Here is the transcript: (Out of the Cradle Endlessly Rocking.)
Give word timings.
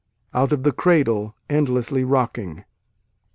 (Out 0.33 0.51
of 0.51 0.63
the 0.63 0.71
Cradle 0.71 1.35
Endlessly 1.47 2.03
Rocking.) 2.03 2.65